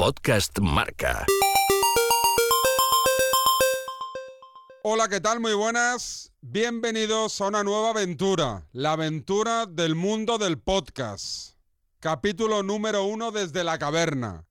[0.00, 1.26] Podcast Marca.
[4.82, 5.40] Hola, ¿qué tal?
[5.40, 6.32] Muy buenas.
[6.40, 11.58] Bienvenidos a una nueva aventura, la aventura del mundo del podcast.
[11.98, 14.46] Capítulo número uno desde la caverna.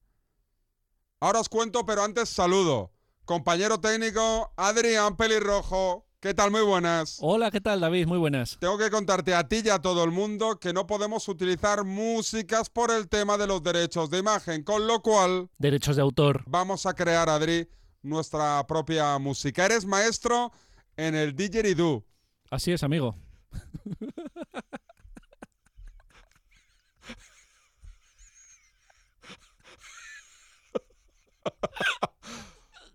[1.20, 2.94] Ahora os cuento, pero antes saludo.
[3.26, 6.06] Compañero técnico, Adrián Pelirrojo.
[6.22, 6.52] ¿Qué tal?
[6.52, 7.18] Muy buenas.
[7.22, 8.06] Hola, ¿qué tal, David?
[8.06, 8.58] Muy buenas.
[8.60, 12.70] Tengo que contarte a ti y a todo el mundo que no podemos utilizar músicas
[12.70, 16.44] por el tema de los derechos de imagen, con lo cual Derechos de autor.
[16.46, 17.70] vamos a crear, Adri,
[18.02, 19.66] nuestra propia música.
[19.66, 20.52] Eres maestro
[20.98, 22.06] en el didgeridoo.
[22.52, 23.16] Así es, amigo.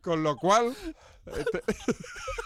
[0.02, 0.76] Con lo cual,
[1.26, 1.62] este,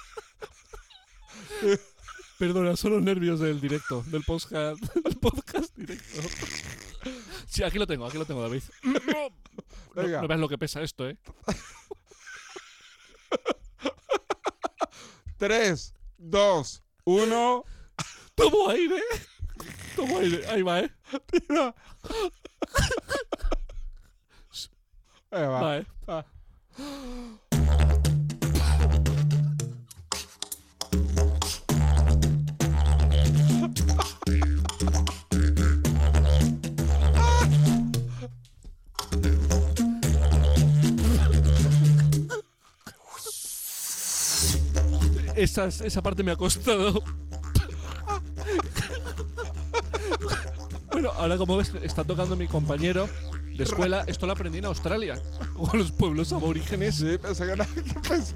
[2.39, 6.21] Perdona, son los nervios del directo, del podcast, del podcast directo.
[7.49, 8.63] Sí, aquí lo tengo, aquí lo tengo, David.
[8.83, 9.31] No,
[9.95, 10.23] Venga.
[10.23, 11.19] no veas lo que pesa esto, ¿eh?
[15.39, 17.65] 3, 2, 1.
[18.35, 19.03] Tomo aire.
[19.97, 20.47] Tomo aire.
[20.49, 20.91] Ahí va, ¿eh?
[21.27, 21.75] Tira.
[25.31, 25.61] Ahí va.
[25.61, 25.87] Va, ¿eh?
[26.07, 26.25] Ah.
[45.39, 47.03] Esas- esa parte me ha costado.
[50.93, 53.09] bueno, ahora como ves, está tocando mi compañero
[53.57, 54.05] de escuela.
[54.07, 55.21] Esto lo aprendí en Australia.
[55.57, 56.97] O en los pueblos aborígenes.
[56.97, 57.57] Sí, pensé que.
[58.09, 58.35] Pensé,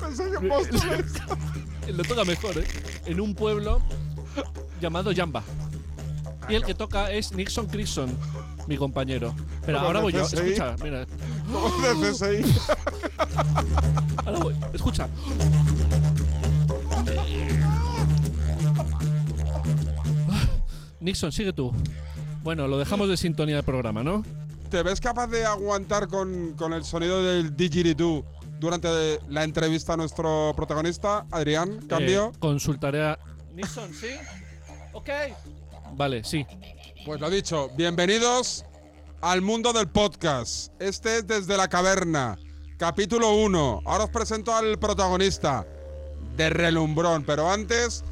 [0.00, 0.24] pensé
[1.86, 1.92] que.
[1.92, 2.66] Lo toca mejor, ¿eh?
[3.06, 3.80] En un pueblo
[4.80, 5.42] llamado Yamba.
[6.48, 8.16] Y el que toca es Nixon Crison,
[8.66, 9.34] mi compañero.
[9.66, 10.22] Pero ahora voy yo.
[10.22, 11.06] Escucha, mira.
[14.24, 14.56] Ahora voy.
[14.72, 15.08] Escucha.
[21.00, 21.72] Nixon, sigue tú.
[22.42, 24.24] Bueno, lo dejamos de sintonía del programa, ¿no?
[24.70, 28.24] ¿Te ves capaz de aguantar con, con el sonido del didgeridoo
[28.60, 31.86] durante la entrevista a nuestro protagonista, Adrián?
[31.88, 32.32] ¿Cambio?
[32.34, 33.18] Eh, consultaré a.
[33.54, 34.08] Nixon, ¿sí?
[34.92, 35.08] Ok.
[35.94, 36.46] Vale, sí.
[37.06, 38.64] Pues lo dicho, bienvenidos
[39.20, 40.72] al mundo del podcast.
[40.80, 42.38] Este es Desde la Caverna,
[42.78, 43.82] capítulo 1.
[43.84, 45.66] Ahora os presento al protagonista
[46.36, 48.04] de relumbrón, pero antes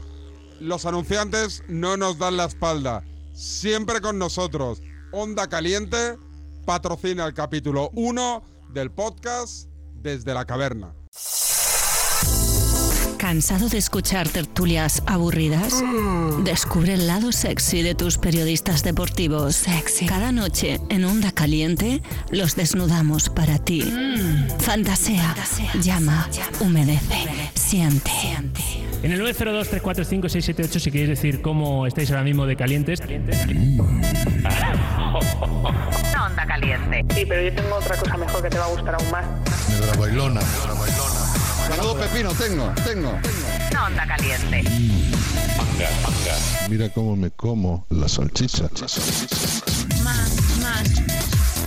[0.60, 3.04] los anunciantes no nos dan la espalda.
[3.32, 4.82] Siempre con nosotros.
[5.12, 6.18] Onda Caliente
[6.66, 10.94] patrocina el capítulo 1 del podcast Desde la Caverna.
[13.18, 15.82] ¿Cansado de escuchar tertulias aburridas?
[16.44, 19.56] Descubre el lado sexy de tus periodistas deportivos.
[19.56, 20.06] Sexy.
[20.06, 23.82] Cada noche en Onda Caliente los desnudamos para ti.
[24.58, 25.34] Fantasea,
[25.80, 26.28] llama,
[26.60, 28.10] humedece, siente.
[29.02, 33.00] En el 902-345-678 si queréis decir cómo estáis ahora mismo de calientes.
[36.26, 37.04] Onda Caliente.
[37.14, 39.24] Sí, pero yo tengo otra cosa mejor que te va a gustar aún más.
[39.70, 40.40] Negra bailona.
[40.40, 41.55] Negra bailona.
[41.68, 43.18] Menudo pepino tengo, tengo.
[43.84, 44.64] Onda Caliente.
[46.68, 48.64] Mira cómo me como la salchicha.
[50.02, 50.30] Más,
[50.62, 50.88] más,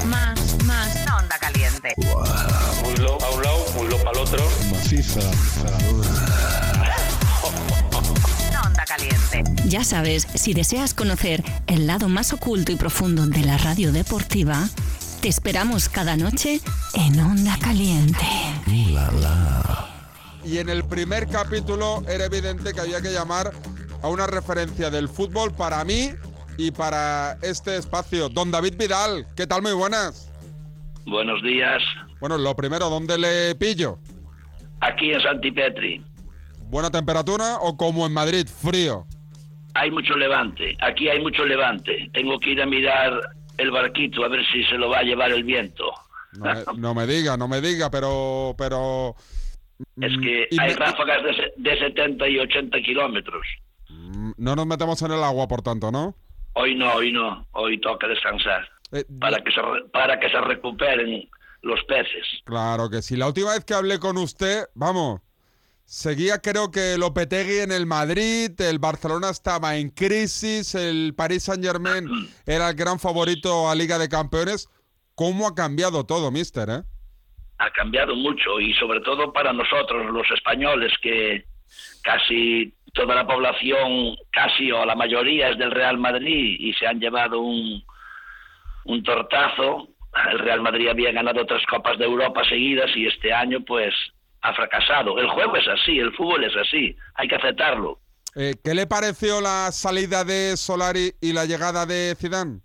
[0.05, 0.95] más, más.
[1.19, 1.93] Onda Caliente.
[1.97, 4.49] muslo a un lado, muslo para el otro.
[4.71, 5.19] Maciza.
[8.65, 9.43] Onda Caliente.
[9.65, 14.67] Ya sabes, si deseas conocer el lado más oculto y profundo de la radio deportiva,
[15.21, 16.61] te esperamos cada noche
[16.93, 18.25] en Onda Caliente.
[20.49, 23.51] Y en el primer capítulo era evidente que había que llamar
[24.01, 26.09] a una referencia del fútbol para mí
[26.57, 28.29] y para este espacio.
[28.29, 29.61] Don David Vidal, ¿qué tal?
[29.61, 30.31] Muy buenas.
[31.05, 31.83] Buenos días.
[32.19, 33.99] Bueno, lo primero, ¿dónde le pillo?
[34.81, 36.03] Aquí en Santipetri
[36.63, 39.05] ¿Buena temperatura o como en Madrid, frío?
[39.75, 40.75] hay mucho levante.
[40.81, 42.09] Aquí hay mucho levante.
[42.11, 43.21] Tengo que ir a mirar
[43.57, 45.85] el barquito a ver si se lo va a llevar el viento.
[46.33, 48.55] No me, no me diga, no me diga, pero...
[48.57, 49.15] pero
[50.01, 53.45] Es que y hay me- ráfagas de, se- de 70 y 80 kilómetros.
[53.89, 56.15] mm, no nos metemos en el agua, por tanto, ¿no?
[56.53, 57.47] Hoy no, hoy no.
[57.51, 58.67] Hoy toca descansar.
[58.91, 59.61] Eh, Para que se,
[59.93, 61.29] para que se recuperen
[61.61, 62.25] los peces.
[62.45, 63.15] Claro que sí.
[63.15, 65.21] La última vez que hablé con usted, vamos,
[65.85, 71.63] seguía creo que Lopetegui en el Madrid, el Barcelona estaba en crisis, el Paris Saint
[71.63, 72.07] Germain
[72.45, 74.69] era el gran favorito a Liga de Campeones.
[75.15, 76.69] ¿Cómo ha cambiado todo, mister?
[76.69, 76.83] eh?
[77.59, 81.43] Ha cambiado mucho y sobre todo para nosotros los españoles que
[82.03, 86.99] casi toda la población, casi o la mayoría es del Real Madrid y se han
[86.99, 87.83] llevado un,
[88.85, 89.89] un tortazo.
[90.31, 93.93] el Real Madrid había ganado tres Copas de Europa seguidas y este año pues
[94.41, 95.19] ha fracasado.
[95.19, 97.99] El juego es así, el fútbol es así, hay que aceptarlo.
[98.35, 102.59] Eh, ¿Qué le pareció la salida de Solari y la llegada de Zidane?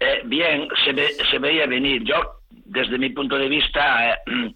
[0.00, 2.02] Eh, bien, se, ve- se veía venir.
[2.04, 2.37] Yo,
[2.68, 4.54] desde mi punto de vista, eh,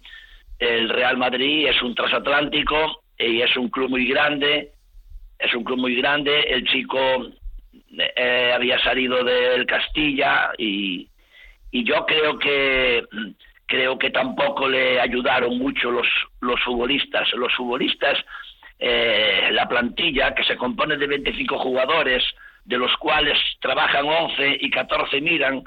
[0.59, 4.71] el Real Madrid es un transatlántico y es un club muy grande.
[5.37, 6.41] Es un club muy grande.
[6.41, 6.99] El chico
[7.97, 11.09] eh, había salido del Castilla y,
[11.71, 13.03] yo creo que
[13.65, 16.07] creo que tampoco le ayudaron mucho los
[16.41, 17.33] los futbolistas.
[17.33, 18.19] Los futbolistas,
[18.77, 22.23] eh, la plantilla que se compone de 25 jugadores,
[22.63, 25.63] de los cuales trabajan 11 y 14 miran,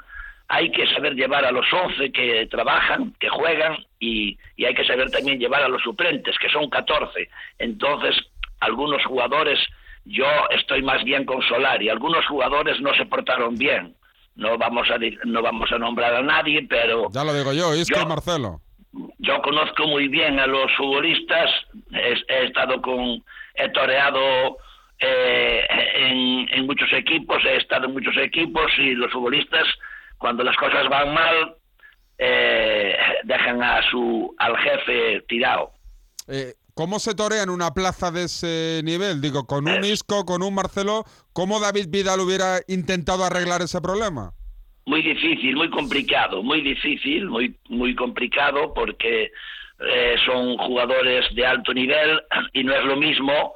[0.49, 4.85] hay que saber llevar a los 11 que trabajan, que juegan, y, y hay que
[4.85, 7.27] saber también llevar a los suplentes, que son 14.
[7.59, 8.15] Entonces,
[8.61, 9.59] algunos jugadores,
[10.05, 13.93] yo estoy más bien con Solari, algunos jugadores no se portaron bien.
[14.35, 17.99] No vamos a no vamos a nombrar a nadie, pero Ya lo digo yo, Isco
[17.99, 18.61] y Marcelo.
[19.17, 21.49] yo conozco muy bien a los futbolistas,
[21.91, 23.23] he, he estado con,
[23.55, 24.57] he toreado
[24.99, 25.65] eh,
[25.95, 29.65] en, en muchos equipos, he estado en muchos equipos y los futbolistas,
[30.17, 31.55] cuando las cosas van mal,
[32.17, 35.71] eh, dejan a su al jefe tirado.
[36.27, 39.21] Eh, ¿Cómo se torea en una plaza de ese nivel?
[39.21, 39.83] Digo, con un.
[39.83, 44.33] Isco, con un Marcelo, ¿cómo David Vidal hubiera intentado arreglar ese problema?
[44.87, 49.31] muy difícil, muy complicado, muy difícil, muy muy complicado porque
[49.79, 52.21] eh, son jugadores de alto nivel
[52.53, 53.53] y no es lo mismo.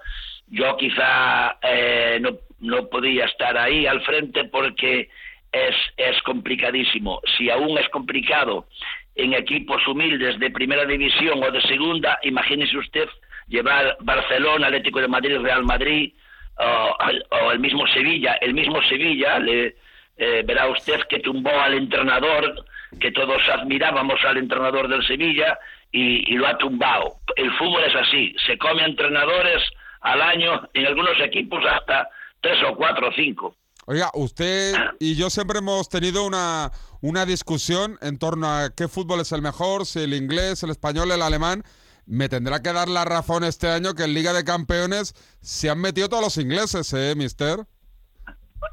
[0.48, 5.10] Yo quizá eh, no, no podía estar ahí al frente porque
[5.52, 7.22] es, es complicadísimo.
[7.38, 8.68] Si aún es complicado
[9.16, 13.10] en equipos humildes de primera división o de segunda, imagínese usted
[13.48, 16.14] llevar Barcelona, Atlético de Madrid, Real Madrid
[16.58, 18.36] o, el mismo Sevilla.
[18.36, 19.76] El mismo Sevilla le,
[20.18, 22.66] eh, verá usted que tumbó al entrenador,
[23.00, 25.58] que todos admirábamos al entrenador del Sevilla
[25.92, 27.16] y, y lo ha tumbado.
[27.36, 29.62] El fútbol es así, se come entrenadores
[30.02, 32.10] al año, en algunos equipos hasta
[32.40, 33.56] tres o cuatro o cinco.
[33.88, 39.22] Oiga, usted y yo siempre hemos tenido una, una discusión en torno a qué fútbol
[39.22, 41.64] es el mejor, si el inglés, el español, el alemán.
[42.06, 45.82] Me tendrá que dar la razón este año que en Liga de Campeones se han
[45.82, 47.60] metido todos los ingleses, ¿eh, mister?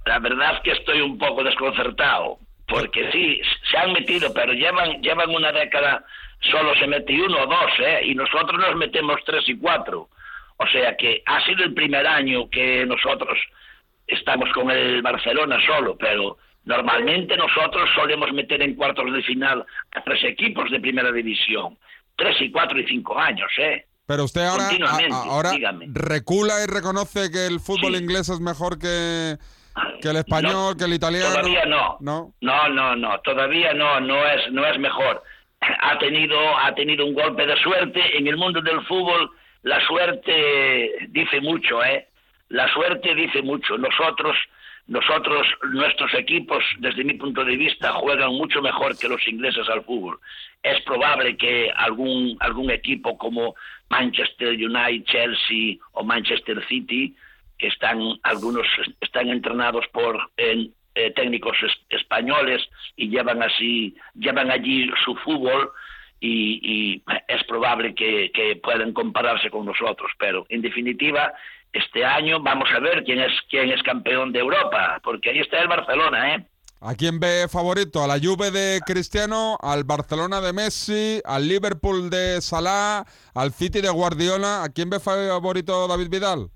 [0.04, 3.40] La verdad es que estoy un poco desconcertado, porque sí,
[3.70, 6.04] se han metido, pero llevan, llevan una década,
[6.50, 8.00] solo se metió uno o dos, ¿eh?
[8.04, 10.10] y nosotros nos metemos tres y cuatro.
[10.58, 13.38] O sea que ha sido el primer año que nosotros
[14.08, 19.64] estamos con el Barcelona solo, pero normalmente nosotros solemos meter en cuartos de final
[19.94, 21.78] a tres equipos de primera división.
[22.16, 23.84] Tres y cuatro y cinco años, ¿eh?
[24.06, 25.50] Pero usted ahora, a- ahora
[25.92, 28.02] recula y reconoce que el fútbol Sí.
[28.02, 29.36] inglés es mejor que,
[30.00, 31.30] que el español, No, que el italiano.
[31.34, 31.96] Todavía no.
[32.00, 32.32] ¿No?
[32.40, 35.22] No, no, no, todavía no, no es, no es mejor.
[35.60, 38.00] Ha tenido, ha tenido un golpe de suerte.
[38.16, 39.30] En el mundo del fútbol,
[39.62, 42.08] la suerte dice mucho, ¿eh?
[42.48, 43.76] La suerte dice mucho.
[43.78, 44.36] Nosotros,
[44.86, 49.84] nosotros, nuestros equipos, desde mi punto de vista, juegan mucho mejor que los ingleses al
[49.84, 50.18] fútbol.
[50.62, 53.54] Es probable que algún, algún equipo como
[53.90, 57.14] Manchester United, Chelsea o Manchester City
[57.58, 58.66] que están algunos
[59.00, 60.70] están entrenados por eh,
[61.16, 62.62] técnicos es- españoles
[62.96, 65.70] y llevan así llevan allí su fútbol
[66.20, 71.32] y, y es probable que, que puedan compararse con nosotros pero en definitiva
[71.72, 75.60] este año vamos a ver quién es quién es campeón de Europa porque ahí está
[75.60, 76.46] el Barcelona eh
[76.80, 78.04] ¿A quién ve favorito?
[78.04, 79.58] ¿A la Juve de Cristiano?
[79.60, 81.20] ¿Al Barcelona de Messi?
[81.24, 83.04] ¿Al Liverpool de Salah?
[83.34, 84.62] ¿Al City de Guardiola?
[84.62, 86.50] ¿A quién ve favorito David Vidal?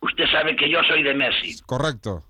[0.00, 2.22] usted sabe que yo soy de Messi Correcto.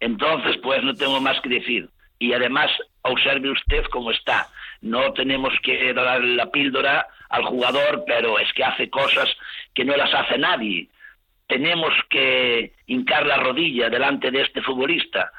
[0.00, 1.88] Entonces, pues no tengo más que decir.
[2.18, 2.70] Y además,
[3.02, 4.48] observe usted cómo está.
[4.82, 9.28] No tenemos que dar la píldora al jugador, pero es que hace cosas
[9.74, 10.88] que no las hace nadie.
[11.46, 15.30] Tenemos que hincar la rodilla delante de este futbolista,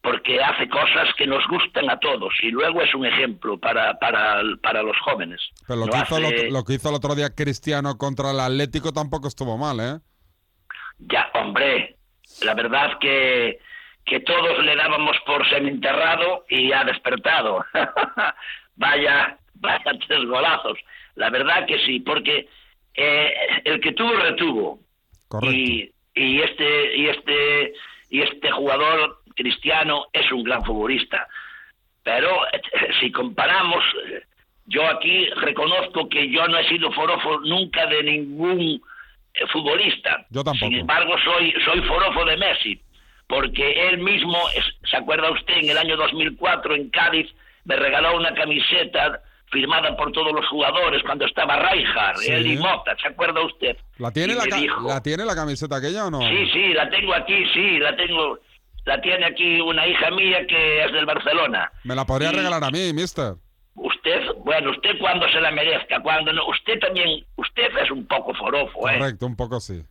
[0.00, 4.40] porque hace cosas que nos gustan a todos y luego es un ejemplo para, para,
[4.62, 5.40] para los jóvenes.
[5.66, 8.92] Pero lo, que hizo hace- lo que hizo el otro día Cristiano contra el Atlético
[8.92, 9.98] tampoco estuvo mal, ¿eh?
[10.98, 11.96] Ya, hombre,
[12.42, 13.58] la verdad que,
[14.06, 17.62] que todos le dábamos por sementerrado y ha despertado.
[18.76, 20.78] vaya, vaya tres golazos.
[21.16, 22.48] La verdad que sí, porque
[22.94, 23.32] eh,
[23.64, 24.80] el que tuvo retuvo.
[25.28, 25.56] Correcto.
[25.56, 27.72] Y, y este y este
[28.10, 31.26] y este jugador cristiano es un gran futbolista.
[32.02, 32.30] Pero
[33.00, 33.84] si comparamos,
[34.66, 38.82] yo aquí reconozco que yo no he sido forofo nunca de ningún
[39.34, 40.26] eh, futbolista.
[40.30, 40.70] Yo tampoco.
[40.70, 42.80] Sin embargo, soy soy forofo de Messi,
[43.26, 44.38] porque él mismo,
[44.88, 47.26] ¿se acuerda usted en el año 2004 en Cádiz
[47.66, 52.32] me regaló una camiseta firmada por todos los jugadores cuando estaba Rijkaard, Sí.
[52.32, 53.76] él y Mota, ¿se acuerda usted?
[53.98, 56.20] ¿La tiene la, dijo- ¿La tiene la camiseta aquella o no?
[56.20, 58.38] Sí, sí, la tengo aquí, sí, la tengo.
[58.84, 61.70] La tiene aquí una hija mía que es del Barcelona.
[61.84, 63.34] Me la podría Y regalar a mí, mister.
[63.74, 68.32] Usted, bueno, usted cuando se la merezca, cuando no, usted también, usted es un poco
[68.34, 68.98] forofo, ¿eh?
[68.98, 69.82] Correcto, un poco sí.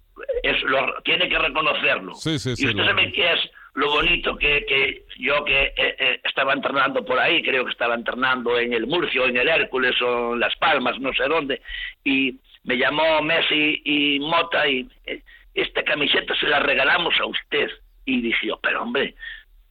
[0.44, 2.14] Es lo, tiene que reconocerlo.
[2.16, 3.40] Sí, sí, sí, Y usted sabe qué es
[3.76, 7.94] lo bonito que, que yo que eh, eh, estaba entrenando por ahí, creo que estaba
[7.96, 11.62] entrenando en el Murcio, en el Hércules o en Las Palmas, no sé dónde,
[12.04, 15.22] y me llamó Messi y Mota y eh,
[15.54, 17.70] esta camiseta se la regalamos a usted.
[18.06, 19.16] Y dije yo, pero hombre,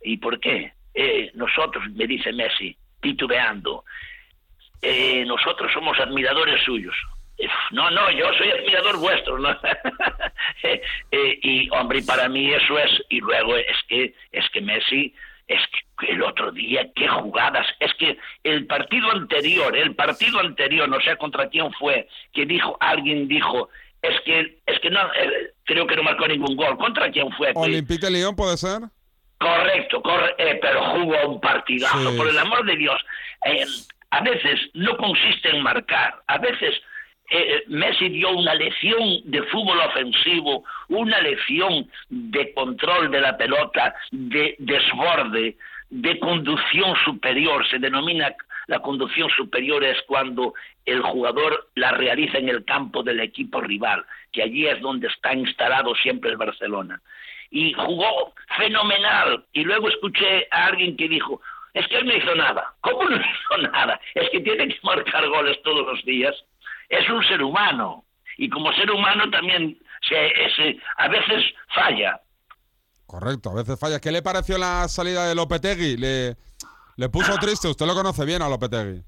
[0.03, 0.73] ¿y por qué?
[0.95, 3.85] Eh, nosotros, me dice Messi, titubeando,
[4.83, 6.95] eh, nosotros somos admiradores suyos.
[7.73, 9.51] No, no, yo soy admirador vuestro, ¿no?
[10.63, 15.15] Eh, eh, y hombre, para mí eso es, y luego es que, es que Messi,
[15.47, 15.61] es
[15.99, 21.01] que el otro día, qué jugadas, es que el partido anterior, el partido anterior, no
[21.01, 23.69] sé contra quién fue, que dijo, alguien dijo,
[24.03, 27.53] es que, es que no, eh, creo que no marcó ningún gol, ¿contra quién fue?
[27.55, 28.81] ¿Olympique de Lyon puede ser?
[29.39, 32.17] Correcto, corre- eh, pero jugó un partidazo, Sí.
[32.17, 33.01] por el amor de Dios.
[34.11, 36.81] A veces no consiste en marcar, a veces
[37.31, 43.95] eh, Messi dio una lección de fútbol ofensivo, una lección de control de la pelota,
[44.11, 45.57] de desborde,
[45.91, 47.67] de conducción superior.
[47.69, 48.35] Se denomina
[48.67, 50.55] la conducción superior es cuando
[50.87, 55.35] el jugador la realiza en el campo del equipo rival, que allí es donde está
[55.35, 57.01] instalado siempre el Barcelona
[57.55, 59.45] y jugó fenomenal.
[59.53, 61.41] Y luego escuché a alguien que dijo,
[61.73, 62.75] es que él no hizo nada.
[62.81, 64.01] ¿Cómo no hizo nada?
[64.15, 66.35] Es que tiene que marcar goles todos los días.
[66.89, 68.05] Es un ser humano.
[68.37, 71.43] Y como ser humano también se, se- a veces
[71.75, 72.21] falla.
[73.07, 74.01] Correcto, a veces falla.
[74.01, 75.97] ¿Qué le pareció la salida de Lopetegui?
[75.97, 76.37] ¿Le,
[76.97, 77.69] le puso triste?
[77.69, 79.03] Usted lo conoce bien a Lopetegui.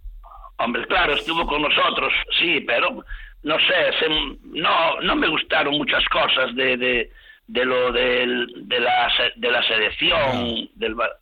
[0.59, 3.05] Hombre, claro, estuvo con nosotros, sí, pero
[3.43, 7.11] no sé, se- no, no me gustaron muchas cosas de, de,
[7.47, 11.19] de lo del- de, la, de la selección, del Bar-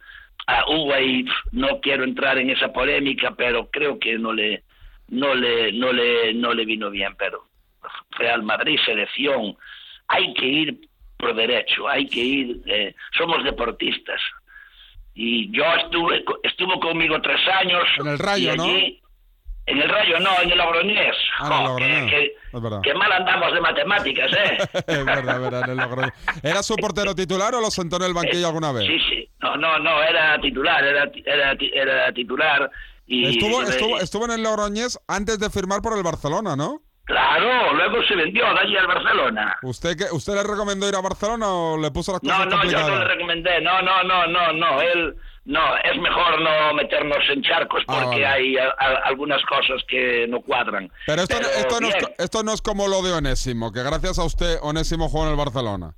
[0.46, 0.62] ah,
[0.94, 4.62] ahí, no quiero entrar en esa polémica, pero creo que no le,
[5.14, 7.44] no le, no le, no le vino bien, pero
[8.10, 9.56] Real Madrid, selección,
[10.08, 14.20] hay que ir por derecho, hay que ir, eh, somos deportistas.
[15.14, 17.84] Y yo estuve, estuvo conmigo tres años.
[17.98, 18.66] En el Rayo, ¿no?
[19.66, 21.16] En el Rayo, no, en el Logroñés.
[21.38, 22.32] Ah, Jo, Logroñés,
[22.82, 24.58] que, mal andamos de matemáticas, ¿eh?
[24.86, 26.12] es verdad, verdad, en el Logroñés.
[26.42, 28.86] ¿Era su portero titular o lo sentó en el banquillo alguna vez?
[28.86, 29.28] Sí, sí.
[29.40, 32.70] No, no, no, era titular, era, era, era titular.
[33.06, 36.80] Y, Estuvo, estuvo, estuvo en el Logroñés antes de firmar por el Barcelona, ¿no?
[37.04, 39.58] Claro, luego se vendió de allí al Barcelona.
[39.62, 42.50] ¿Usted, qué- ¿Usted le recomendó ir a Barcelona o le puso las cosas No, no,
[42.50, 42.88] yo complicadas?
[42.88, 43.60] no le recomendé.
[43.60, 44.80] No, no, no, no, no.
[44.80, 48.26] Él, no, es mejor no meternos en charcos Ah, porque vale.
[48.26, 50.90] hay a- a- algunas cosas que no cuadran.
[51.06, 54.18] Pero esto, no- esto, no es, esto no es como lo de Onésimo, que gracias
[54.18, 55.94] a usted Onésimo jugó en el Barcelona.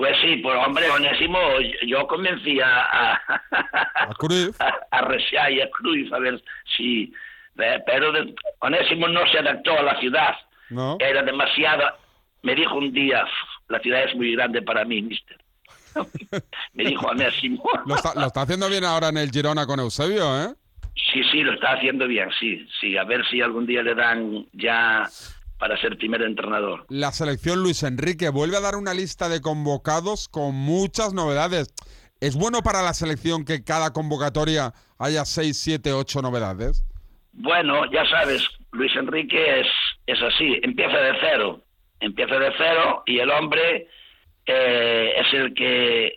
[0.00, 1.38] Pues sí, pues hombre, Onésimo,
[1.86, 3.14] yo convencí a, a,
[4.08, 4.58] A Cruyff.
[4.58, 6.42] a, a y a Cruyff a ver
[6.74, 7.12] si...
[7.58, 10.34] eh, Pero de- Onésimo no se adaptó a la ciudad.
[10.70, 10.96] ¿No?
[11.00, 11.82] Era demasiado...
[12.40, 13.26] Me dijo un día,
[13.68, 15.36] la ciudad es muy grande para mí, mister.
[16.72, 17.62] Me dijo Onésimo.
[17.84, 20.54] Lo está, lo está haciendo bien ahora en el Girona con Eusebio, ¿eh?
[21.12, 22.96] Sí, sí, lo está haciendo bien, sí, sí.
[22.96, 25.06] A ver si algún día le dan ya
[25.60, 26.86] para ser primer entrenador.
[26.88, 31.72] La selección Luis Enrique vuelve a dar una lista de convocados con muchas novedades.
[32.18, 36.84] ¿Es bueno para la selección que cada convocatoria haya 6, 7, 8 novedades?
[37.32, 39.66] Bueno, ya sabes, Luis Enrique es,
[40.06, 41.62] es así, empieza de cero,
[42.00, 43.86] empieza de cero y el hombre
[44.46, 46.16] eh, es el que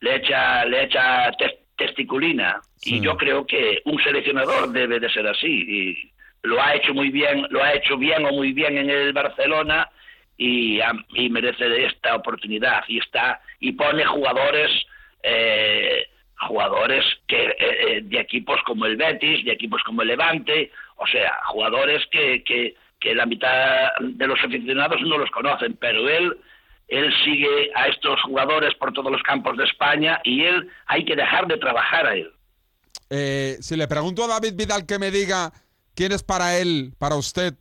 [0.00, 2.60] le echa, le echa tes- testiculina.
[2.76, 2.96] Sí.
[2.96, 5.46] Y yo creo que un seleccionador debe de ser así.
[5.46, 6.12] Y
[6.46, 9.90] lo ha hecho muy bien, lo ha hecho bien o muy bien en el Barcelona
[10.36, 10.80] y,
[11.30, 12.84] merece esta oportunidad.
[12.88, 14.70] Y está y pone jugadores
[15.22, 16.06] eh,
[16.38, 21.06] jugadores que eh, eh, de equipos como el Betis, de equipos como el Levante, o
[21.06, 26.36] sea, jugadores que, que, que la mitad de los aficionados no los conocen, pero él
[26.88, 31.16] él sigue a estos jugadores por todos los campos de España y él hay que
[31.16, 32.30] dejar de trabajar a él.
[33.10, 35.52] Eh, si le pregunto a David Vidal que me diga
[35.96, 37.54] quién es para él, para usted,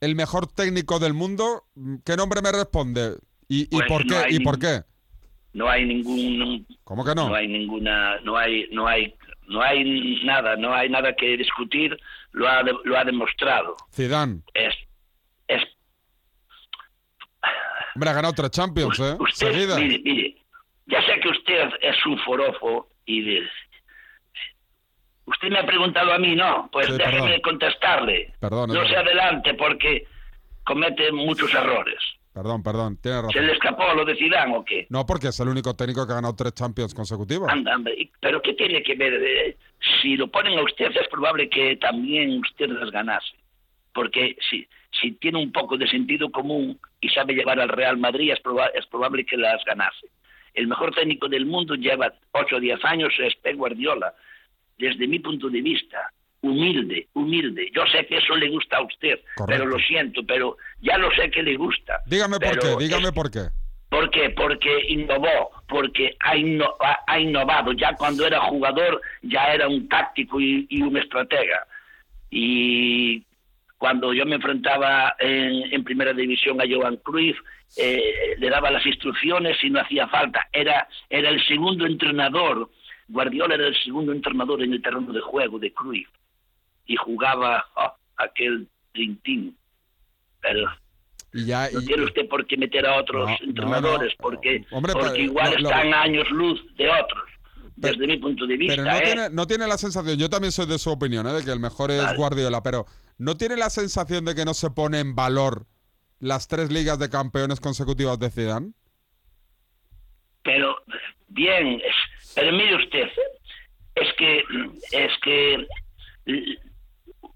[0.00, 1.64] el mejor técnico del mundo,
[2.04, 3.14] ¿qué nombre me responde?
[3.48, 4.34] ¿Y, y Pues por no qué?
[4.34, 4.82] ¿Y por qué?
[5.52, 7.28] No hay ningún ¿Cómo que no?
[7.28, 9.14] no hay ninguna no hay no hay
[9.48, 11.98] no hay nada, no hay nada que discutir,
[12.32, 13.76] lo ha lo ha demostrado.
[13.92, 14.42] Zidane.
[14.54, 14.74] Es
[15.48, 15.62] es
[17.94, 19.16] Hombre, ha ganado tres Champions, ¿eh?
[19.18, 20.36] Usted, mire, mire,
[20.86, 23.48] ya sé que usted es un forofo y de-
[25.30, 26.68] Usted me ha preguntado a mí, ¿no?
[26.72, 27.40] Pues Sí, déjeme perdón.
[27.42, 28.32] contestarle.
[28.40, 30.04] Perdón, no se adelante porque
[30.64, 31.98] comete muchos errores.
[32.32, 33.46] Perdón, perdón, tiene ¿Se razón.
[33.46, 34.86] le escapó lo de Zidane o qué?
[34.88, 37.50] No, porque es el único técnico que ha ganado tres Champions consecutivas.
[37.50, 37.76] Anda,
[38.20, 39.14] ¿Pero qué tiene que ver?
[39.14, 39.56] Eh,
[40.00, 43.34] si lo ponen a usted es probable que también usted las ganase.
[43.92, 44.66] Porque si,
[45.00, 48.70] si tiene un poco de sentido común y sabe llevar al Real Madrid, es, proba-
[48.74, 50.06] es probable que las ganase.
[50.54, 54.14] El mejor técnico del mundo lleva 8 o 10 años, es Pep Guardiola.
[54.80, 56.10] Desde mi punto de vista,
[56.40, 57.70] humilde, humilde.
[57.74, 59.46] Yo sé que eso le gusta a usted, Correcto.
[59.46, 62.00] pero lo siento, pero ya lo sé que le gusta.
[62.06, 63.40] Dígame por qué, dígame es- por qué.
[63.90, 64.30] ¿Por qué?
[64.30, 67.72] Porque innovó, porque ha, inno- ha- ha innovado.
[67.72, 71.66] Ya cuando era jugador, ya era un táctico y, y un estratega.
[72.30, 73.24] Y
[73.78, 77.36] cuando yo me enfrentaba en, en primera división a Johan Cruyff,
[77.76, 80.46] eh, le daba las instrucciones y no hacía falta.
[80.52, 82.70] Era, era el segundo entrenador.
[83.10, 86.08] Guardiola era el segundo entrenador en el terreno de juego de Cruyff.
[86.86, 89.54] Y jugaba oh, aquel Team.
[90.40, 90.68] Pero
[91.32, 94.22] Y ya, no y- tiene usted por qué meter a otros No, entrenadores, no.
[94.22, 97.22] porque, Hombre, porque pero- igual están a años luz de otros,
[97.80, 98.76] Pero- desde mi punto de vista.
[98.76, 99.02] pero no ¿eh?
[99.04, 101.32] tiene, no tiene la sensación, yo también soy de su opinión, ¿eh?
[101.32, 102.16] de que el mejor es Vale.
[102.16, 102.86] Guardiola, pero
[103.18, 105.66] ¿no tiene la sensación de que no se pone en valor
[106.18, 108.72] las tres ligas de campeones consecutivas de Zidane?
[110.42, 110.76] Pero,
[111.28, 111.80] bien,
[112.34, 113.08] pero mire usted,
[113.94, 114.44] es que,
[114.92, 115.66] es que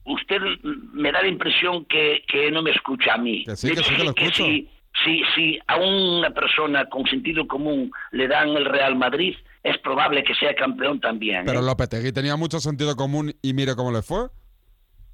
[0.05, 0.41] usted
[0.93, 3.45] me da la impresión que, que no me escucha a mí.
[3.45, 4.45] Que sí, que sí que lo escucho.
[4.45, 4.69] si,
[5.05, 10.23] si, si a una persona con sentido común le dan el Real Madrid, es probable
[10.23, 11.45] que sea campeón también.
[11.47, 11.63] Pero ¿eh?
[11.63, 14.29] Lopetegui tenía mucho sentido común y mire cómo le fue.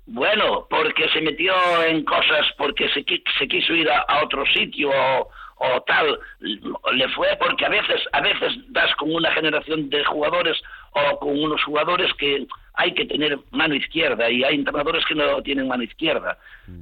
[0.07, 1.55] Bueno, porque se metió
[1.87, 3.05] en cosas, porque se,
[3.39, 5.29] se quiso ir a, a otro sitio o,
[5.63, 10.59] o tal, le fue porque a veces, a veces das con una generación de jugadores
[10.93, 15.43] o con unos jugadores que hay que tener mano izquierda y hay entrenadores que no
[15.43, 16.39] tienen mano izquierda.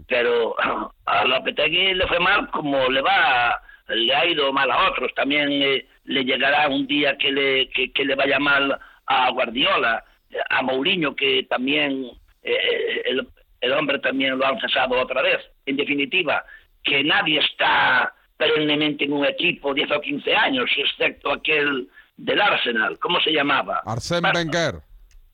[0.06, 0.54] Pero
[1.06, 5.12] a Lopetegui le fue mal como le va, le ha ido mal a otros.
[5.14, 10.04] También eh, le llegará un día que le, que, que le vaya mal a Guardiola,
[10.50, 12.12] a Mourinho que también
[12.44, 13.26] eh, el,
[13.60, 15.40] el hombre también lo han cesado otra vez.
[15.66, 16.44] En definitiva,
[16.84, 22.98] que nadie está perennemente en un equipo 10 o 15 años, excepto aquel del Arsenal.
[22.98, 23.82] ¿Cómo se llamaba?
[23.84, 24.80] Arsène Wenger.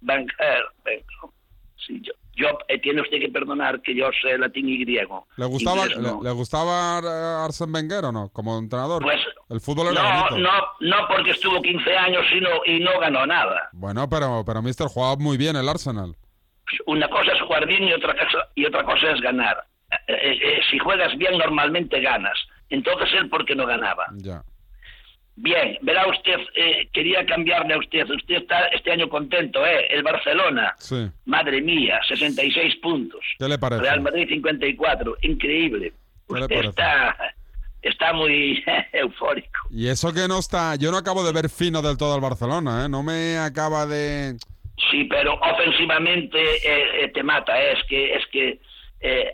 [0.03, 1.05] Wenger, Wenger.
[1.87, 5.27] Sí, yo, yo- eh, tiene usted que perdonar que yo sé latín y griego.
[5.37, 6.19] ¿Le gustaba, Inglés no.
[6.23, 8.29] le, le gustaba eh, Arsène Wenger o no?
[8.31, 9.03] Como entrenador.
[9.03, 10.39] Pues, el fútbol era no, bonito.
[10.51, 13.69] no, no porque estuvo 15 años y no, y no ganó nada.
[13.73, 16.17] Bueno, pero, pero Mister jugaba muy bien el Arsenal.
[16.87, 19.65] Una cosa es jugar bien y otra cosa, y otra cosa es ganar.
[19.91, 22.39] Eh, eh, eh, si juegas bien, normalmente ganas.
[22.75, 24.07] Entonces él, ¿por qué no ganaba?
[24.17, 24.43] Ya.
[25.37, 28.09] Bien, verá usted, eh, quería cambiarle a usted.
[28.09, 29.87] Usted está este año contento, ¿eh?
[29.91, 31.09] El Barcelona, Sí.
[31.25, 33.21] madre mía, 66 puntos.
[33.39, 33.83] ¿Qué le parece?
[33.83, 35.93] Real Madrid 54, increíble.
[36.29, 37.17] ¿Qué le Usted está,
[37.83, 39.59] está muy eufórico.
[39.71, 40.77] Y eso que no está.
[40.77, 42.89] Yo no acabo de ver fino del todo al Barcelona, ¿eh?
[42.89, 44.37] No me acaba de.
[44.91, 47.61] Sí, pero ofensivamente eh, eh, te mata.
[47.61, 48.61] eh, Es que es que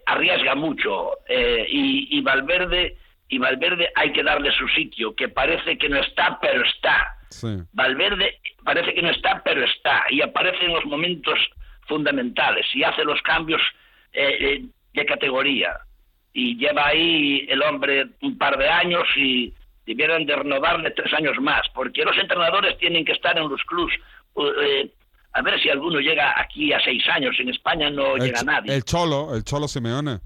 [0.07, 2.96] arriesga mucho y, y Valverde
[3.31, 7.16] y Valverde hay que darle su sitio, que parece que no está, pero está.
[7.31, 7.49] Sí.
[7.73, 11.38] Valverde parece que no está, pero está y aparece en los momentos
[11.87, 13.61] fundamentales y hace los cambios
[14.12, 15.77] eh, eh, de categoría
[16.33, 19.53] y lleva ahí el hombre un par de años y
[19.87, 23.93] debieran de renovarle tres años más, porque los entrenadores tienen que estar en los clubs.
[24.62, 24.90] eh,
[25.33, 27.37] a ver si alguno llega aquí a seis años.
[27.38, 28.75] En España no El, llega nadie.
[28.75, 30.19] el Cholo, el Cholo Simeone.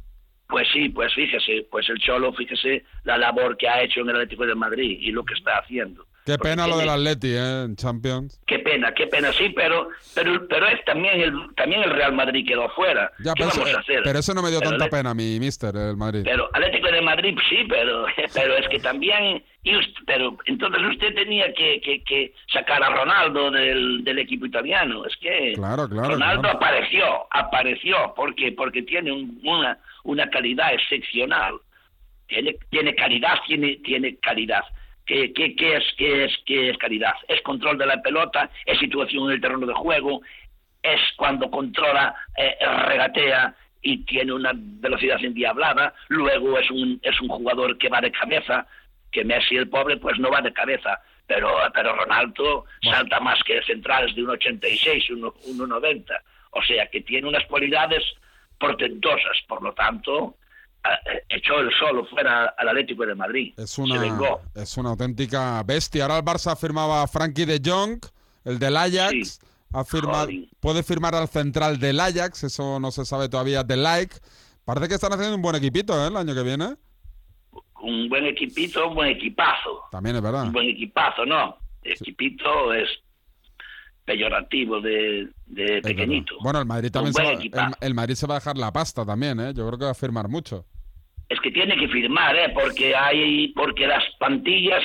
[0.49, 4.17] Pues sí, pues fíjese, pues el Cholo, fíjese la labor que ha hecho en el
[4.17, 6.07] Atlético de Madrid y lo que está haciendo.
[6.25, 7.65] Qué pena lo del Atleti, ¿eh?
[7.65, 8.41] En Champions.
[8.47, 12.47] Qué pena, qué pena, sí, pero pero pero es también el también el Real Madrid
[12.49, 13.13] quedó fuera.
[13.23, 14.01] Ya, ¿Qué pero, vamos eso, a hacer?
[14.05, 16.23] pero eso no me dio Pero tanta pena, mi mister, el Madrid.
[16.25, 21.15] Pero Atlético de Madrid sí, pero pero es que también y us- pero entonces usted
[21.15, 25.05] tenía que, que, que sacar a Ronaldo del, del equipo italiano.
[25.05, 26.57] Es que Claro, claro, Ronaldo claro.
[26.57, 31.55] apareció, apareció porque porque tiene un- una una calidad excepcional.
[32.27, 34.63] Tiene tiene calidad, tiene tiene calidad.
[35.07, 37.13] ¿Qué, qué, qué es, qué, es, ¿Qué es calidad?
[37.29, 40.23] Es control de la pelota, es situación en el terreno de juego,
[40.83, 45.95] es cuando controla, eh, regatea y tiene una velocidad endiablada.
[46.09, 48.67] Luego es un, es un jugador que va de cabeza,
[49.13, 51.01] que Messi, el pobre, pues no va de cabeza.
[51.27, 55.35] Pero, pero Ronaldo salta más que centrales de 1,86, 1
[55.67, 56.21] 1,90.
[56.51, 58.03] O sea que tiene unas cualidades
[58.59, 59.39] portentosas.
[59.49, 60.37] Por lo tanto,
[61.29, 63.55] echó el solo fuera al Atlético de Madrid.
[63.57, 64.01] Es una,
[64.55, 66.05] es una auténtica bestia.
[66.05, 68.01] Ahora el Barça firmaba a Frankie de Jong,
[68.45, 69.41] el del Ajax.
[69.73, 70.29] Ha firmado,
[70.61, 74.15] puede firmar al central del Ajax, eso no se sabe todavía del like.
[74.65, 76.09] Parece que están haciendo un buen equipito ¿eh?
[76.09, 76.77] el año que viene.
[77.83, 79.83] Un buen equipito, un buen equipazo.
[79.91, 80.45] También es verdad.
[80.45, 81.59] Un buen equipazo, ¿no?
[81.83, 82.89] Equipito es
[84.05, 86.37] peyorativo de, de pequeñito.
[86.41, 89.05] Bueno, el Madrid también se va, el, el Madrid se va a dejar la pasta
[89.05, 89.53] también, ¿eh?
[89.55, 90.67] Yo creo que va a firmar mucho.
[91.29, 92.51] Es que tiene que firmar, ¿eh?
[92.55, 94.83] Porque hay, porque las plantillas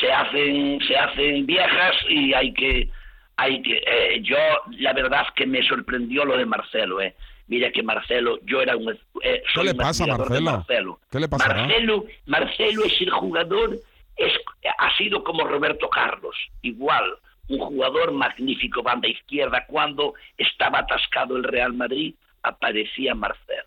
[0.00, 2.88] se hacen, se hacen viejas y hay que,
[3.36, 4.36] hay que, eh, yo
[4.78, 7.14] la verdad que me sorprendió lo de Marcelo, ¿eh?
[7.48, 10.40] Mira que Marcelo, yo era un, eh, soy le pasa Marcelo?
[10.40, 11.00] Marcelo.
[11.10, 11.66] ¿Qué le pasará?
[11.66, 13.78] Marcelo, Marcelo es el jugador,
[14.16, 14.32] es,
[14.78, 17.04] ha sido como Roberto Carlos, igual,
[17.48, 19.66] un jugador magnífico banda izquierda.
[19.66, 23.64] Cuando estaba atascado el Real Madrid, aparecía Marcelo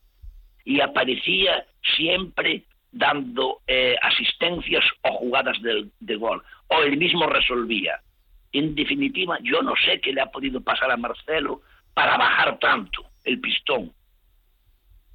[0.63, 7.99] y aparecía siempre dando eh, asistencias o jugadas de, gol, o él mismo resolvía.
[8.53, 11.61] En definitiva, yo no sé qué le ha podido pasar a Marcelo
[11.93, 13.91] para bajar tanto el pistón.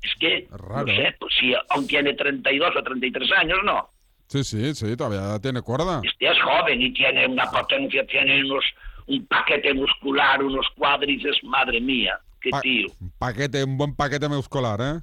[0.03, 1.17] Es que, Raro, no sé, ¿eh?
[1.19, 3.89] pues si aún tiene 32 o 33 años, no.
[4.29, 6.01] Sí, sí, sí, todavía tiene cuerda.
[6.05, 8.65] Este es joven y tiene una potencia, tiene unos
[9.07, 12.87] un paquete muscular, unos cuádriceps, madre mía, qué Pa- tío.
[13.01, 15.01] un paquete, un buen paquete muscular, ¿eh?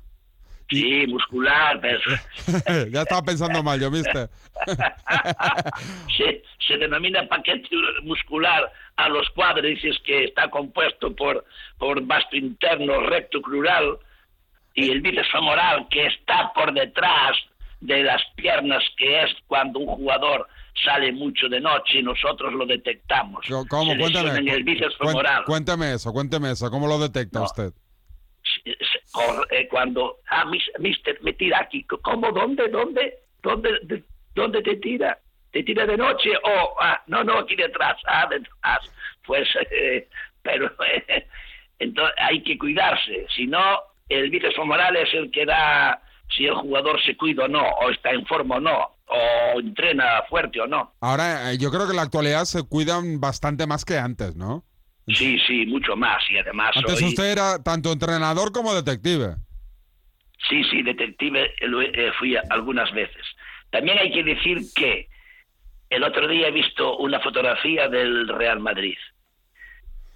[0.70, 2.00] Sí, muscular, pero
[2.92, 4.30] ya estaba pensando mal yo, mister.
[6.18, 7.70] se, se denomina paquete
[8.04, 11.46] muscular a los cuádriceps que está compuesto por,
[11.78, 13.98] por vasto interno, recto crural
[14.74, 17.38] y el bíceps femoral que está por detrás
[17.80, 20.48] de las piernas, que es cuando un jugador
[20.84, 23.46] sale mucho de noche y nosotros lo detectamos.
[23.70, 23.92] ¿Cómo?
[23.94, 24.52] Se Cuéntame.
[24.52, 25.44] el bíceps femoral.
[25.46, 26.70] Cuénteme eso, cuénteme eso.
[26.70, 27.46] ¿Cómo lo detecta No.
[27.46, 27.72] usted?
[29.52, 34.04] Eh, cuando ah mis- mister me tira aquí cómo dónde dónde dónde de-
[34.36, 35.18] dónde te tira
[35.52, 38.92] te tira de noche o ah no no aquí detrás ah detrás
[39.26, 40.08] pues eh,
[40.42, 41.28] pero eh,
[41.80, 46.02] entonces hay que cuidarse si no el bíceps femoral es el que da
[46.36, 50.22] si el jugador se cuida o no o está en forma o no o entrena
[50.30, 53.86] fuerte o no Ahora, eh, yo creo que en la actualidad se cuidan bastante más
[53.86, 54.66] que antes, ¿no?
[55.16, 59.36] Sí sí mucho más y además Antes hoy- usted era tanto entrenador como detective.
[60.50, 63.26] Sí, sí, detective eh, fui algunas veces.
[63.70, 65.10] También hay que decir que
[65.90, 68.98] el otro día he visto una fotografía del Real Madrid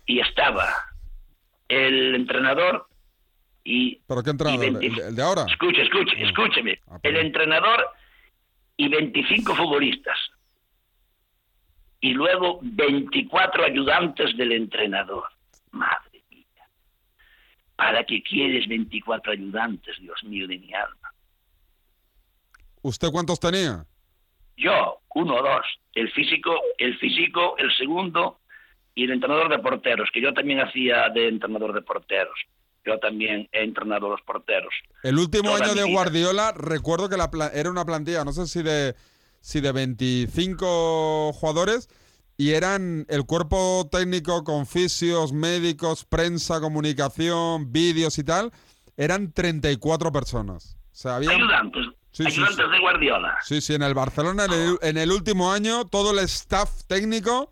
[0.06, 0.68] y estaba
[1.68, 2.88] el entrenador
[3.64, 4.02] y...
[4.08, 4.66] ¿Pero qué entrenador?
[4.66, 5.46] ¿El 20 de- el de ahora?
[5.50, 6.80] Escuche, escuche, escúcheme.
[6.88, 7.88] Ah, El entrenador
[8.78, 10.18] y 25 futbolistas.
[12.02, 15.24] Y luego 24 ayudantes del entrenador.
[15.72, 16.68] Madre mía.
[17.76, 21.14] ¿Para qué quieres 24 ayudantes, Dios mío de mi alma?
[22.82, 23.86] ¿Usted cuántos tenía?
[24.58, 25.66] Yo, uno o dos.
[25.94, 28.40] El físico, el físico, el segundo
[28.96, 32.38] y el entrenador de porteros, que yo también hacía de entrenador de porteros.
[32.84, 34.74] Yo también he entrenado a los porteros.
[35.04, 35.92] El último Toda año de.
[35.92, 38.96] Guardiola, recuerdo que la era una plantilla, no sé si de,
[39.42, 41.90] si de 25 jugadores,
[42.38, 48.52] y eran el cuerpo técnico con fisios, médicos, prensa, comunicación, vídeos y tal,
[48.98, 50.78] eran 34 personas.
[50.92, 51.32] O sea, había...
[51.32, 52.72] Ayudantes, Sí, sí, ayudantes sí.
[52.72, 53.38] de Guardiola.
[53.42, 57.50] Sí, sí, en el Barcelona, en el, en el último año, todo el staff técnico,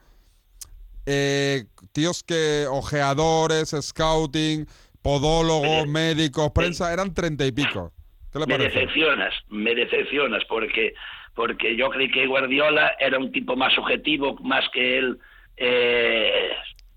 [1.05, 4.67] eh, tíos que, ojeadores, scouting,
[5.01, 7.93] podólogos, médicos, prensa, eran treinta y pico.
[8.33, 8.79] ¿Qué le me parece?
[8.79, 10.93] decepcionas, me decepcionas porque
[11.39, 15.17] porque yo creí que Guardiola era un tipo más objetivo, más que él.
[15.55, 16.49] eh,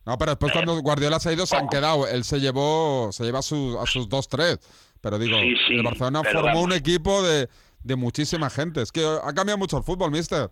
[0.05, 2.09] No, pero después cuando Guardiola se ha ido se han quedado.
[2.09, 4.59] Él se llevó, se lleva a, sus- a sus dos, tres.
[5.01, 6.65] Pero digo, Sí, sí, el Barcelona formó vamos.
[6.65, 7.49] un equipo de,
[7.85, 8.83] de muchísima gente.
[8.83, 10.51] Es que ha cambiado mucho el fútbol, mister.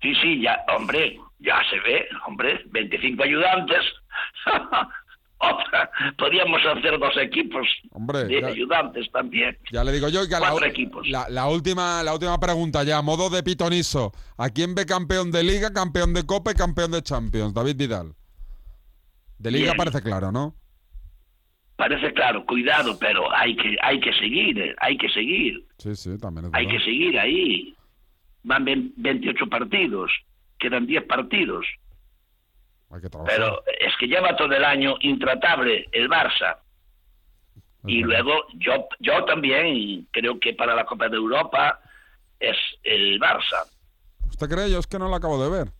[0.00, 3.82] sí, sí, ya, hombre, ya se ve, hombre, 25 ayudantes.
[5.52, 9.56] Otra, podríamos hacer dos equipos Hombre, de ya- ayudantes también.
[9.72, 11.06] Ya le digo yo que la, Cuatro equipos.
[11.08, 14.12] la, la última, la última pregunta ya, a modo de pitonizo.
[14.38, 17.52] ¿A quién ve campeón de Liga, campeón de Copa y campeón de Champions?
[17.54, 18.14] David Vidal.
[19.38, 19.76] De Liga Bien.
[19.76, 20.54] parece claro, ¿no?
[21.76, 26.16] Parece claro, cuidado, pero hay que hay que seguir, eh, hay que seguir, Sí, sí,
[26.20, 27.74] también es hay que seguir ahí.
[28.44, 30.10] Van ve- 28 partidos,
[30.58, 31.66] quedan 10 partidos.
[32.90, 33.34] Hay que trabajar.
[33.36, 36.58] Pero es que lleva todo el año intratable el Barça.
[37.86, 41.80] Y luego yo, yo también creo que para la Copa de Europa
[42.40, 43.66] es el Barça.
[44.30, 44.70] ¿Usted cree?
[44.70, 45.72] Yo es que no lo acabo de ver.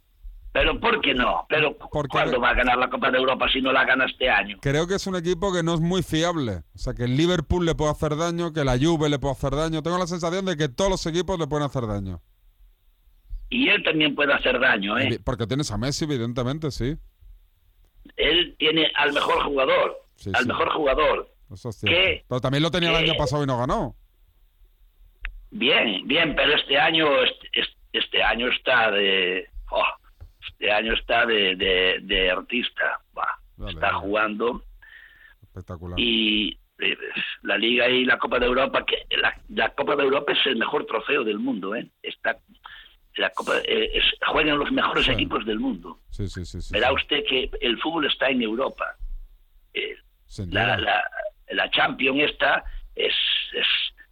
[0.53, 1.47] Pero ¿por qué no?
[1.49, 4.29] Pero Porque- ¿cuándo va a ganar la Copa de Europa si no la gana este
[4.31, 4.59] año?
[4.61, 6.63] Creo que es un equipo que no es muy fiable.
[6.75, 9.51] O sea, que el Liverpool le puede hacer daño, que la Juve le puede hacer
[9.57, 9.83] daño.
[9.83, 12.21] Tengo la sensación de que todos los equipos le pueden hacer daño.
[13.51, 15.19] Y él también puede hacer daño, ¿eh?
[15.25, 16.97] Porque tienes a Messi, evidentemente, sí.
[18.17, 20.49] él tiene al mejor jugador, Sí, al sí.
[20.49, 21.31] mejor jugador.
[21.53, 21.97] Eso es cierto.
[21.97, 22.25] ¿Qué?
[22.29, 23.95] Pero también lo tenía el año pasado y no ganó.
[25.51, 29.85] Bien, bien, pero este año, este, este- este año está de, oh,
[30.49, 33.99] este año está de, de, de artista, va, Vale, está vale.
[34.01, 34.65] jugando
[35.43, 36.01] Espectacular.
[36.01, 36.97] y eh,
[37.43, 40.57] la Liga y la Copa de Europa, que la, la Copa de Europa es el
[40.57, 41.87] mejor trofeo del mundo, ¿eh?
[42.03, 42.37] Está,
[43.17, 46.01] la Copa, eh, es- juegan los mejores equipos del mundo.
[46.11, 46.59] Sí, sí, sí.
[46.73, 48.85] Verá usted que el fútbol está en Europa.
[49.73, 49.95] Eh,
[50.51, 51.05] la, la,
[51.51, 53.13] la Champions esta es,
[53.53, 53.67] es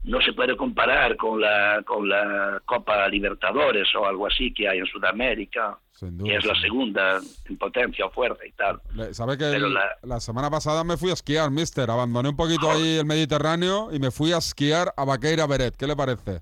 [0.04, 4.78] no se puede comparar con la con la Copa Libertadores o algo así que hay
[4.80, 8.80] en Sudamérica, duda, que es la segunda en potencia o fuerza y tal.
[9.12, 10.18] ¿Sabe que el- la- la...
[10.20, 11.88] semana pasada me fui a esquiar, mister?
[11.90, 15.76] Abandoné un poquito ahí el Mediterráneo y me fui a esquiar a Baqueira Beret.
[15.76, 16.40] ¿Qué le parece?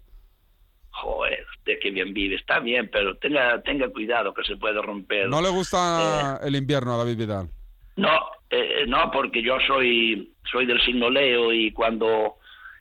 [0.92, 1.29] Joder,
[1.78, 5.28] que bien vive, está bien, pero tenga tenga cuidado que se puede romper.
[5.28, 5.52] ¿No le Eh.
[5.52, 7.48] gusta el invierno a David Vidal?
[7.96, 8.10] No,
[8.50, 12.36] eh, no, porque yo soy soy del signo Leo y cuando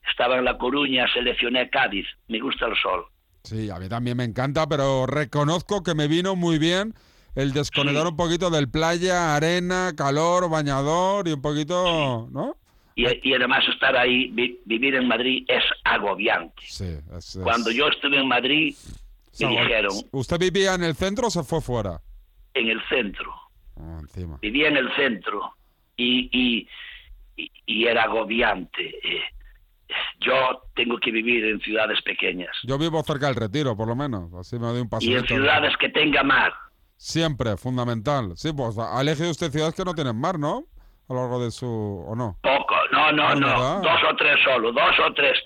[0.09, 2.05] estaba en La Coruña seleccioné Cádiz.
[2.27, 3.05] Me gusta el sol.
[3.43, 6.93] Sí, a mí también me encanta, pero reconozco que me vino muy bien
[7.35, 8.09] el desconectar Sí.
[8.09, 12.55] un poquito del playa, arena, calor, bañador y un poquito, ¿no?
[13.07, 16.61] Y, y además estar ahí, vi- vivir en Madrid es agobiante.
[16.65, 16.85] Sí.
[17.17, 18.75] es- es- Cuando yo estuve en Madrid,
[19.39, 22.01] me dijeron, ¿Usted vivía en el centro o se fue fuera?
[22.53, 23.31] en el centro,
[23.77, 24.37] Ah, encima.
[24.41, 25.53] vivía en el centro
[25.95, 26.67] y, y,
[27.37, 28.89] y- y era agobiante.
[28.89, 29.21] Eh,
[30.21, 34.31] Yo tengo que vivir en ciudades pequeñas Yo vivo cerca del retiro, por lo menos.
[34.35, 35.17] Así me doy un y paseo.
[35.19, 36.53] en ciudades que tenga mar.
[36.97, 38.33] Siempre, fundamental.
[38.35, 40.65] Sí, pues ha elegido usted ciudades que no tienen mar, ¿no?
[41.09, 41.67] A lo largo de su...
[42.07, 42.37] ¿o no?
[42.41, 45.37] Poco, no, no, Ah, no, dos o tres solo, dos o tres.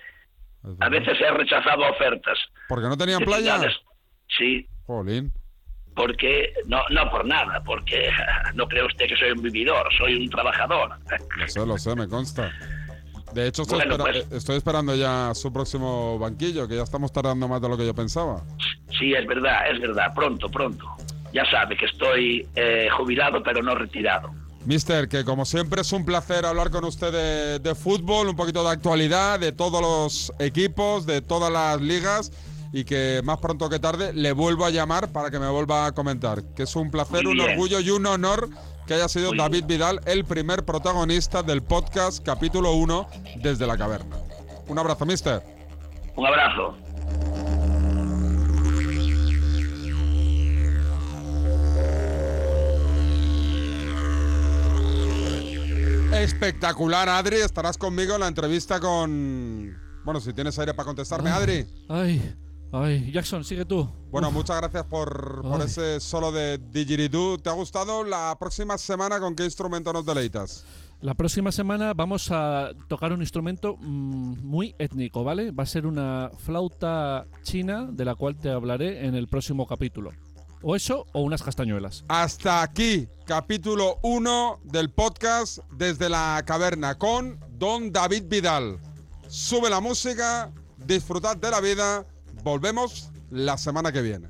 [0.64, 2.38] Es A veces he rechazado ofertas.
[2.68, 3.60] ¿Porque no tenían playa?
[4.38, 5.32] Sí, Jolín.
[5.96, 8.10] porque no, no por nada, porque
[8.56, 10.90] no cree usted que soy un vividor, soy un trabajador.
[11.38, 12.52] Lo sé, lo sé, me consta.
[13.34, 17.12] De hecho, estoy, Bueno, espera- pues- estoy esperando ya su próximo banquillo, que ya estamos
[17.12, 18.42] tardando más de lo que yo pensaba.
[19.00, 20.86] Sí, es verdad, es verdad, pronto, pronto.
[21.34, 24.30] Ya sabe que estoy eh, jubilado pero no retirado.
[24.66, 28.64] Mister, que como siempre es un placer hablar con usted de, de fútbol, un poquito
[28.64, 32.32] de actualidad, de todos los equipos, de todas las ligas
[32.74, 35.92] y que más pronto que tarde le vuelvo a llamar para que me vuelva a
[35.92, 36.44] comentar.
[36.56, 38.50] Que es un placer, un orgullo y un honor
[38.88, 43.08] que haya sido Muy David Vidal el primer protagonista del podcast capítulo 1
[43.42, 44.18] desde la caverna.
[44.68, 45.44] Un abrazo, mister.
[46.16, 46.76] Un abrazo.
[56.14, 57.38] Espectacular, Adri.
[57.38, 59.76] Estarás conmigo en la entrevista con...
[60.06, 61.66] Bueno, si tienes aire para contestarme, Adri.
[61.90, 62.36] Ay,
[62.72, 63.90] ay, Jackson, sigue tú.
[64.12, 67.40] Bueno, muchas gracias por, ese solo de Didgeridoo.
[67.40, 68.04] ¿Te ha gustado?
[68.04, 70.66] La próxima semana, ¿con qué instrumento nos deleitas?
[71.02, 75.52] La próxima semana vamos a tocar un instrumento mm, muy étnico, ¿vale?
[75.52, 80.12] Va a ser una flauta china de la cual te hablaré en el próximo capítulo.
[80.66, 82.06] O eso o unas castañuelas.
[82.08, 88.80] Hasta aquí, capítulo 1 del podcast Desde la Caverna con Don David Vidal.
[89.28, 92.06] Sube la música, disfrutad de la vida.
[92.44, 94.30] Volvemos la semana que viene.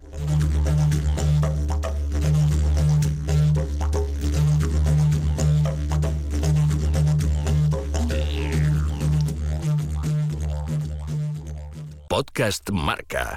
[12.10, 13.36] Podcast Marca.